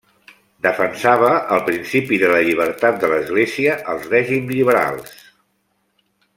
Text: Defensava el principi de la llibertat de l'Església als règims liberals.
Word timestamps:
Defensava 0.65 1.29
el 1.57 1.61
principi 1.67 2.19
de 2.23 2.31
la 2.33 2.41
llibertat 2.49 2.99
de 3.05 3.11
l'Església 3.13 3.79
als 3.95 4.11
règims 4.17 4.53
liberals. 4.57 5.17